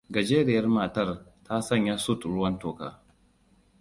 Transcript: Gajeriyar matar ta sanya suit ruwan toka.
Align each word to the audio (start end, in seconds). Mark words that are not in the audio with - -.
Gajeriyar 0.15 0.67
matar 0.75 1.09
ta 1.45 1.55
sanya 1.67 1.95
suit 2.03 2.21
ruwan 2.31 2.55
toka. 2.63 2.89